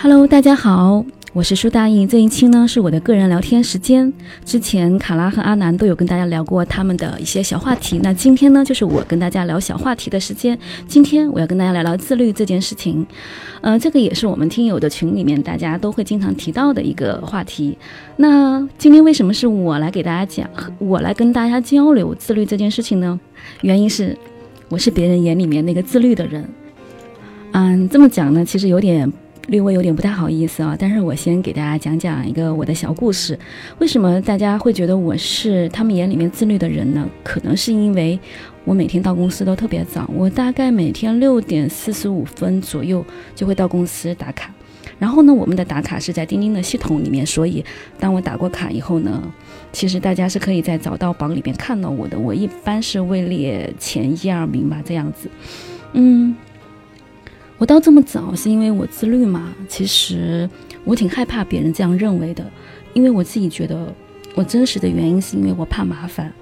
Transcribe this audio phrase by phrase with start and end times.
[0.00, 2.06] Hello，大家好，我是舒大印。
[2.06, 4.12] 这一期呢是我的个人聊天时间。
[4.44, 10.56] 之前卡拉和阿南都有跟大家聊过他们的一些小话题，那今天呢就是我跟大家聊小话题的时间。
[10.86, 13.04] 今天我要跟大家聊聊自律这件事情。
[13.60, 17.76] 呃，这个也是我们听友的群里面大家都会经常提到的一个话题。
[18.18, 23.18] 那今天为什么是我来给大家讲，我来跟大家交流自律这件事情呢？
[23.62, 24.16] 原因是
[24.68, 26.48] 我是别人眼里面那个自律的人。
[27.50, 29.12] 嗯，这么讲呢，其实有点。
[29.48, 33.38] 略微有点不太好意思啊，但是我先给大家讲讲一个我的小故事。
[33.78, 37.08] 为什么大家会觉得我是他们眼里面自律的人呢？
[37.24, 38.18] 可能是因为
[38.64, 43.02] 我每天到公司都特别早，我大概每天六点四十五分左右
[43.34, 44.52] 就会到公司打卡。
[44.98, 47.64] 然后呢，我们的打卡是在钉钉的系统里面，所以
[47.98, 49.22] 当我打过卡以后呢，
[49.72, 52.18] 其实大家是可以在早到榜里面看到我的。
[52.18, 55.30] 我一般是位列前一二名吧，这样子。
[55.94, 56.36] 嗯。
[57.58, 59.52] 我到这么早是因为我自律嘛？
[59.68, 60.48] 其实
[60.84, 62.48] 我挺害怕别人这样认为的，
[62.94, 63.92] 因为我自己觉得
[64.36, 66.32] 我真实的原因是因为我怕麻烦。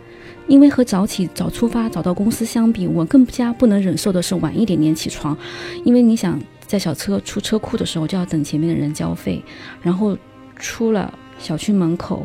[0.47, 5.37] 因为和早起早出发早到公司相比，我更加不能忍受的是晚一点点起床。
[5.84, 9.42] 因为你想在小车出车库的时候就要等前面的人交费，
[9.83, 10.17] 然后
[10.55, 12.25] 出了小区门口，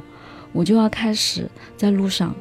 [0.51, 2.35] 我就要开始在路上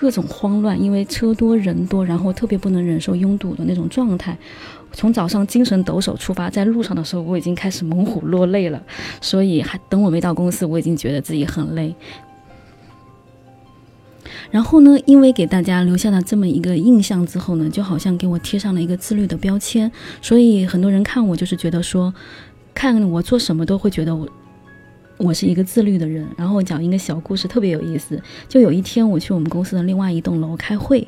[0.00, 4.38] 各种慌乱，因为车多人多，然后特别不能忍受拥堵的那种状态。
[4.92, 8.80] 从早上精神抖擞出发，在路上的时候我已经开始猛虎落泪了，
[9.20, 11.92] 所以还等我没到公司，我已经觉得自己很累。
[14.52, 19.90] 然后呢，因为给大家留下了这么一个印象之后呢，就好像给我贴上了一个自律的标签，
[20.22, 22.14] 所以很多人看我就是觉得说，
[22.72, 24.28] 看我做什么都会觉得我。
[25.18, 28.20] 我是一个自律的人，然后讲一个小故事，特别有意思。
[28.48, 31.06] 就有一天，我去我们公司的另外一栋楼开会，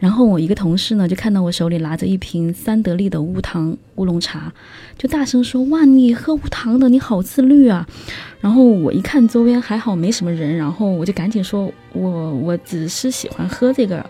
[0.00, 4.52] 然后我一个同事呢，就看到我手里拿着一瓶三得利的无糖乌龙茶，
[4.98, 7.86] 就大声说：“哇，你喝无糖的，你好自律啊！”
[8.42, 14.04] 然后我一看周边还好没什么人，然后我就赶紧说：“我我只是喜欢喝这个。”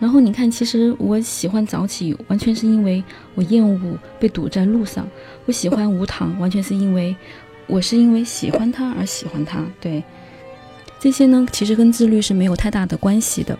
[0.00, 3.04] 然后你看，其实我喜欢早起，完全是因为
[3.34, 3.78] 我厌恶
[4.18, 5.04] 被堵在路上；
[5.44, 7.14] 我喜欢无糖，完全是因为。
[7.70, 10.02] 我是因为喜欢他而喜欢他，对
[10.98, 13.56] 这些呢，其实跟自律是没有太大的关系的。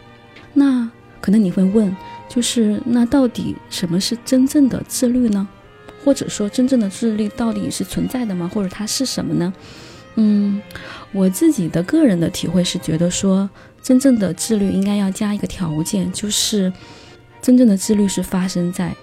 [0.53, 0.91] 那
[1.21, 1.97] 可能你会问，
[2.29, 5.49] 就是那到底什么是真正的自律呢？
[6.05, 8.51] 或者说，真正的自律到底是存在的吗？
[8.53, 9.53] 或者它是什么呢？
[10.17, 10.61] 嗯，
[11.13, 13.49] 我自己的个人的体会是觉得说，
[13.81, 16.73] 真正的自律应该要加一个条件，就是
[17.41, 18.95] 真正的自律是发生在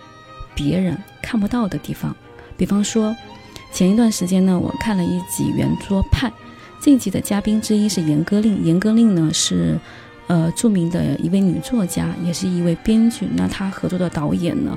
[0.53, 2.15] 别人看不到的地方，
[2.57, 3.15] 比方说。
[3.77, 6.27] 前一段时间呢，我看了一集《圆桌派》，
[6.81, 8.59] 这一集的嘉宾之一是严歌苓。
[8.63, 9.77] 严歌苓呢是，
[10.25, 13.27] 呃，著名的一位女作家，也是一位编剧。
[13.35, 14.75] 那她合作的导演呢，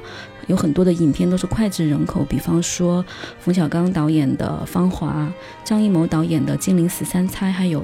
[0.49, 3.03] 有很多的影片都是脍炙人口，比方说
[3.39, 5.33] 冯小刚导演的《芳华》，
[5.67, 7.83] 张艺谋导演的《金陵十三钗》，还有，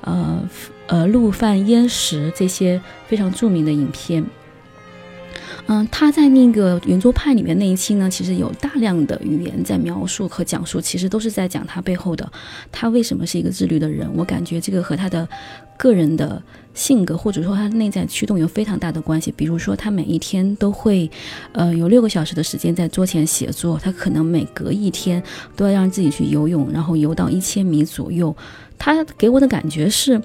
[0.00, 0.48] 呃
[0.86, 4.24] 呃，陆犯焉识这些非常著名的影片。
[5.68, 12.30] 嗯，他在那个圆桌派里面那一期呢，其实有大量的语言在描述和讲述，其实都是在讲他背后的，
[12.70, 14.10] 他为什么是一个自律的人。
[14.14, 15.26] 我感觉这个和他的
[15.78, 16.42] 个人的
[16.74, 19.32] 性格，或者说他内在驱动有非常大的关系。
[19.34, 21.10] 比如说，他每一天都会，
[21.52, 25.22] 呃，有六个小时的时间在桌前写作，他可能每隔一天
[25.56, 28.36] 都要让自己去游泳，然后游到一千米左右。
[28.76, 30.20] 他给我的感觉是。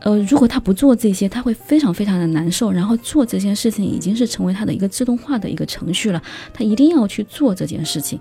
[0.00, 2.70] 呃，如果他不做这些，他会非常非常的难受。
[2.70, 8.20] 然后做这件事情已经是成为他的一个自动化的一个程序了，他一定要去做这件事情。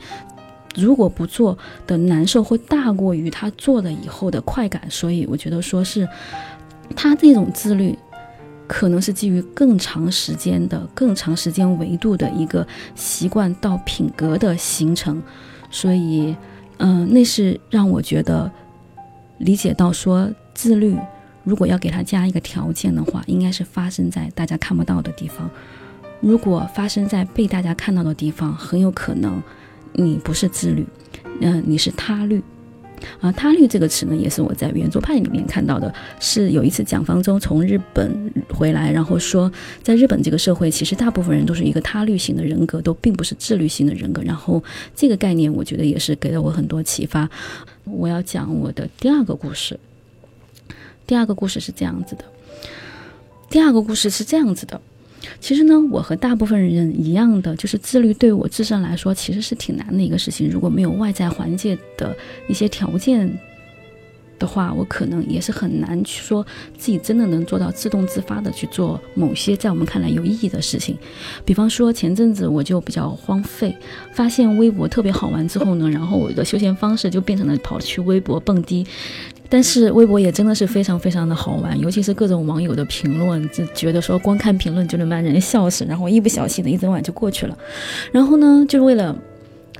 [0.75, 4.81] 如果不做的难受会大过于他做了以后的快感。
[4.89, 6.07] 所以我觉得说是
[6.95, 7.97] 他这种自律，
[8.67, 12.65] 可能是基于更长时间的、更长时间维度的一个
[12.95, 15.21] 习惯到品格的形成。
[15.69, 16.35] 所以，
[16.77, 18.49] 嗯，那是让我觉得
[19.39, 20.97] 理解到说自律。
[21.45, 25.49] 如果要给他加一个条件的话，应该是发生在大家看不到的地方。
[26.19, 29.41] 如果发生在被大家看到的地方，很有可能
[29.93, 30.85] 你不是自律，
[31.39, 32.43] 嗯，你是他律。
[33.19, 35.93] 啊，他律这个词呢，也是我在圆桌派里面看到的。
[36.19, 39.51] 是有一次蒋方舟从日本回来，然后说，
[39.83, 44.23] 在日本这个社会，其实大部分人都是一个他律型的人格，都并不是自律型的人格。
[44.23, 44.63] 然后
[44.95, 47.29] 这个概念，我觉得也是给了我很多启发。
[47.83, 49.77] 我要讲我的第二个故事。
[51.07, 52.25] 第二个故事是这样子的，
[53.49, 54.79] 第二个故事是这样子的，
[55.39, 60.49] 其实呢，我和大部分人一样的，就是自律对我自身来说其实是挺难的一个事情。
[60.49, 62.15] 如果没有外在环境的
[62.47, 63.31] 一些条件
[64.37, 66.45] 的话，我可能也是很难去说
[66.77, 70.97] 自己真的能做到自动自发的去做某些在我们看来有意义的事情。
[71.45, 73.73] 比方说前阵子我就比较荒废，
[74.11, 78.85] 发现微博特别好玩之后呢，然后我的休闲方式就变成了跑去微博蹦迪。
[79.49, 87.57] 但是微博也真的是非常非常的好玩，尤其是各种网友的评论，就觉得说光看评论就能把人笑死，然后一不小心的一整晚就过去了。
[88.11, 89.15] 然后呢，就是为了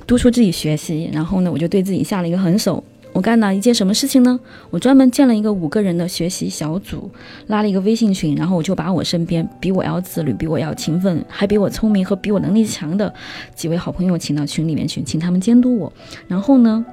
[0.06, 2.82] 督促自己学习，然后呢，我就对自己下了一个狠手。
[3.12, 4.38] 我干了一件什么事情呢？
[4.68, 7.10] 我专门建了一个五个人的学习小组，
[7.46, 13.10] 拉了一个微信群，然后我就把我身边比我要自律、比我要勤奋、还比我聪明和比我能力强的
[13.54, 15.90] 几位好朋友请到群里面去，请他们监督我。
[16.28, 16.84] 然后呢，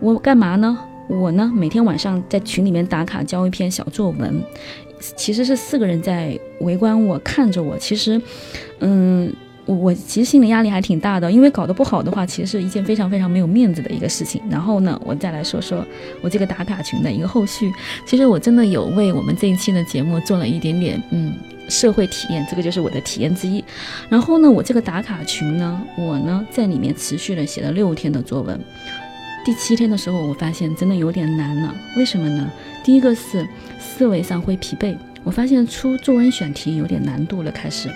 [0.00, 0.76] 我干嘛呢？
[1.10, 4.42] 我呢，每天晚上在群里面打卡交一篇小作文，
[5.16, 7.76] 其实是四个人在围观我，看着我。
[7.76, 8.20] 其实，
[8.78, 9.32] 嗯。
[9.66, 14.42] 我其实心理压力还挺大的，因为搞得不好的话，其实是一件非常非常没有面子的一个事情。
[14.50, 15.86] 然后呢，我再来说说
[16.22, 17.70] 我这个打卡群的一个后续。
[18.04, 21.34] 其实我真的有为我们这一期的节目做了一点点嗯
[21.68, 23.62] 社会体验，这个就是我的体验之一。
[24.08, 28.58] 然后呢，我这个打卡群呢，我呢在里面持续的写了六天的作文。
[29.42, 31.74] 第七天的时候，我发现真的有点难了。
[31.96, 32.50] 为什么呢？
[32.84, 33.46] 第一个是
[33.78, 37.90] 思维上会疲惫，我发现出作文选题有点难度了，开始。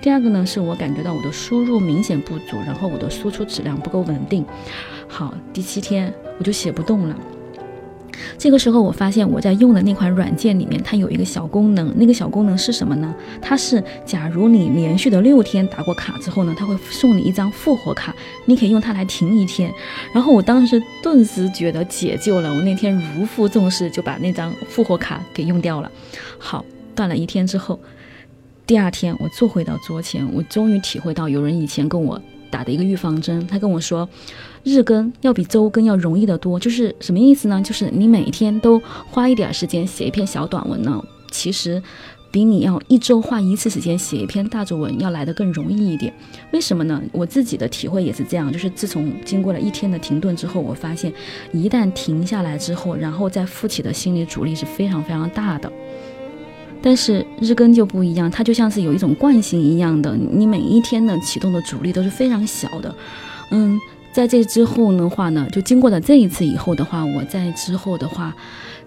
[0.00, 4.44] 第二个呢，是我感觉到我的输入明显不足，然后我的输出质量不够稳定。
[5.06, 7.16] 好，第七天我就写不动了。
[8.38, 11.92] 这个时候，我发现我在用的那款软件里面，它有一个小功能。
[11.98, 13.12] 那个小功能是什么呢？
[13.42, 18.14] 它是，假如你连续的六天打过卡之后呢，它会送你一张复活卡，
[18.46, 19.72] 你可以用它来停一天。
[20.14, 25.90] 然后我当时顿时觉得解救了，我那天如负重视，就把那张复活卡给用掉了。
[26.38, 26.64] 好，
[26.94, 27.78] 断了一天之后。
[28.64, 33.46] 第二天，我坐回到桌前，我终于体会到有人以前跟我打的一个预防针。
[33.46, 34.08] 他跟我说，
[34.64, 36.58] 日更要比周更要容易得多。
[36.58, 37.62] 就是什么意思呢？
[37.62, 38.80] 就是你每天都
[39.10, 41.82] 花一点时间写一篇小短文呢，其实
[42.30, 46.12] 比你要一周花一次时间写一篇大作文要来的更容易一点。
[46.52, 47.02] 为什么呢？
[47.12, 48.52] 我自己的体会也是这样。
[48.52, 51.12] 就是自从经过了一天的停顿之后，我发现
[51.52, 55.72] 一旦停下来之后，然后再复起的心理阻力是非常非常大的。
[56.82, 62.94] 但是日更就不一样，它就像是有一种惯性一样的，你每一天呢启动的阻力都是非常小的。
[63.50, 63.78] 嗯，
[64.12, 68.34] 在这之后的话呢，就经过了这一次以后的话，我在之后的话，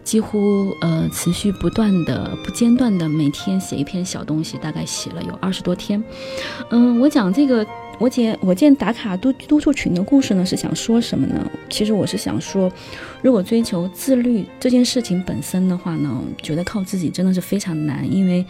[0.04, 6.04] 几乎呃持续不断的、不间断的每天写一篇小东西，大概写了有二十多天。
[6.70, 7.66] 嗯，我讲这个。
[8.02, 11.52] 我建我建打卡督督促群的故事呢，是想说什么呢？
[11.70, 12.72] 其实我是想说，
[13.22, 18.44] 如果追求自律这件事情本身的话呢，觉得靠自己真的是非常难，因为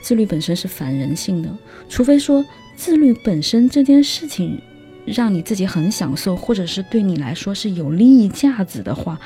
[0.00, 1.50] 自律本身是反人性的。
[1.90, 2.42] 除非说
[2.74, 4.58] 自律本身这件事情
[5.04, 9.20] 让你自己很享受，或者是对你来说是有利益价值的话，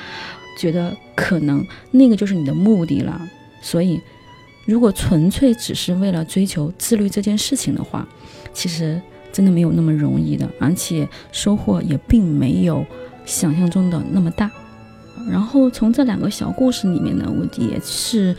[0.59, 3.21] 觉得可能那个就是你的目的了。
[3.61, 4.01] 所以，
[4.65, 8.05] 如果纯粹只是为了追求自律这件事情的话，
[8.51, 9.01] 其实。
[9.31, 12.85] 真的没有那么容易的，而且收获也并没有
[13.25, 14.49] 想象中的那么大。
[15.29, 18.35] 然后从这两个小故事里面呢，我也是，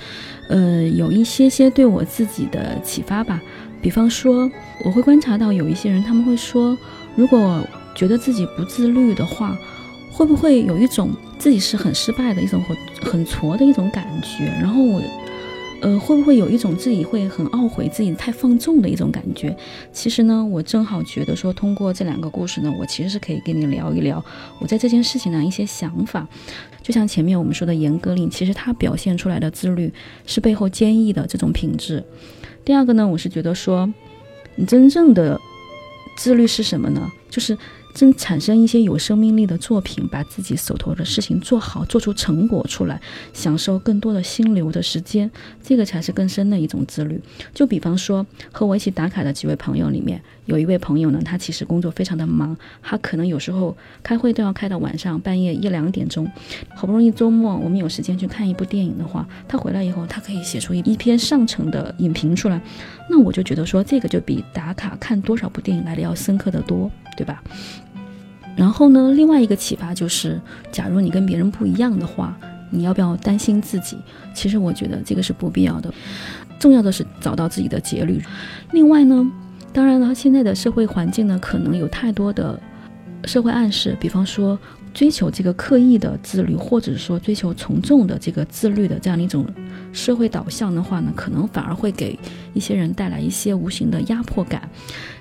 [0.49, 3.41] 呃，有一些些对我自己的启发吧。
[3.81, 4.51] 比方说，
[4.85, 6.77] 我会观察到有一些人，他们会说，
[7.15, 7.61] 如果
[7.95, 9.57] 觉得自己不自律的话，
[10.11, 12.77] 会不会有一种自己是很失败的一种很
[13.11, 14.47] 很挫的一种感觉？
[14.61, 15.01] 然后我。
[15.83, 19.55] 呃，会不会有一种自己会很懊悔自己太放纵的一种感觉？
[19.93, 24.25] 其实呢，我正好觉得说，通过这两个故事呢，我其实是可以跟你聊一聊
[24.61, 26.27] 我在这件事情上一些想法。
[26.83, 29.93] 就像前面我们说的严歌苓，其实她表现出来的自律
[30.25, 32.05] 是背后坚毅的这种品质。
[32.65, 33.93] 第二个呢，我是觉得说，
[34.55, 35.41] 你真正的
[36.17, 37.11] 自律是什么呢？
[37.29, 37.59] 就是。
[37.95, 43.01] 真产生一些有生命力的作品，把自己手头的事情做好，做出成果出来，
[43.33, 45.31] 享受更多的心流的时间，
[45.63, 47.21] 这个才是更深的一种自律。
[47.55, 56.31] 就比方说，和我一起打卡的几位朋友里面，有一位朋友呢，他其实工作非常的忙，他可能有时候开会都要开到晚上半夜一两点钟。
[56.75, 62.61] 好不容易周末我们有时间去看一部电影的话，他回来以后，他可以写出一一篇上乘的影评出来。
[63.11, 66.91] 那我就觉得说，这个就比打卡看多少部电影来的要深刻的多。
[67.15, 67.43] 对吧？
[68.57, 70.41] 然后呢，另外一个启发就是，
[70.71, 72.37] 假如你跟别人不一样的话，
[72.71, 73.97] 你要不要担心自己？
[74.35, 75.93] 其实我觉得这个是不必要的。
[76.59, 78.23] 重要的是找到自己的节律。
[78.73, 79.27] 另外呢，
[79.73, 82.61] 当然了，现在的社会环境呢，可能有太多的
[83.25, 84.59] 社会暗示，比方说。
[84.95, 89.47] 追求这个刻意的自律，或者说追求从众的这个自律的这样的一种
[89.93, 92.19] 社会导向的话呢，可能反而会给
[92.53, 94.69] 一些人带来一些无形的压迫感。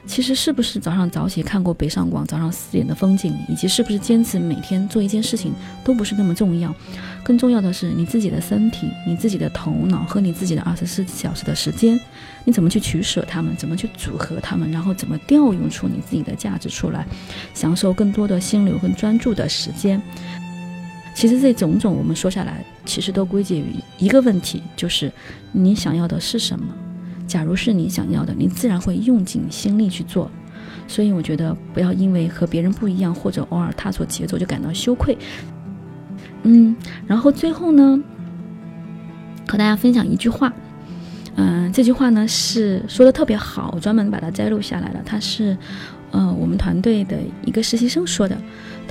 [0.07, 6.73] 其实是不是早上早起看过北上广早上四点的风景，以及是不是坚持每天做一件事情，都不是那么重要。
[7.23, 11.97] 更重要的是你自己的身体、你自己的头脑和你自己的二十四小时的时间，
[12.43, 17.05] 你怎么去取舍它们，怎么去组合它们，然后怎么调用出你自己的价值出来，
[17.53, 20.01] 享受更多的心流和专注的时间。
[21.13, 25.11] 其实这种种我们说下来，其实都归结于一个问题，就是
[25.51, 26.65] 你想要的是什么。
[27.27, 30.31] 假如是你想要的，你自然会用尽心力去做。
[30.87, 35.17] 所以我觉得不要因为和别人不一样，或者偶尔踏错节奏就感到羞愧。
[36.43, 36.75] 嗯，
[37.05, 38.01] 然后最后呢，
[39.47, 40.51] 和大家分享一句话。
[41.35, 45.01] 嗯，这句话呢是说的特别好，我专门把它摘录下来了。
[45.05, 45.57] 他是，
[46.11, 48.37] 呃，我们团队的一个实习生说的。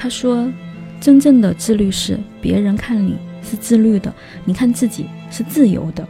[0.03, 0.51] 他说
[0.99, 4.11] ：“真正的自律是别人看你是自律的，
[4.47, 6.09] 你看自己是自由的。”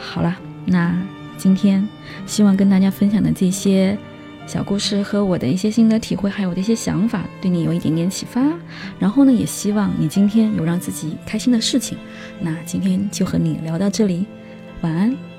[0.00, 0.96] 好了，那
[1.36, 1.86] 今天
[2.24, 3.98] 希望跟大家分享的这些
[4.46, 8.42] 小故事和我的一些心得体会，还有我的一些想法，对你有一点点启发。
[8.98, 11.98] 然后呢，也希望你今天有让自己开心的事情。
[12.40, 14.24] 那今天就和你聊到这里，
[14.80, 15.33] 晚安。